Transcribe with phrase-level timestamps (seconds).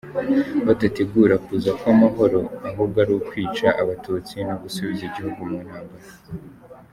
[0.65, 6.07] Badategura kuza kw’amahoro, ahubwo ari ukwica Abatutsi no gusubiza igihugu mu ntambara.